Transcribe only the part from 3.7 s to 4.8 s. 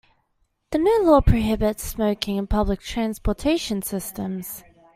systems.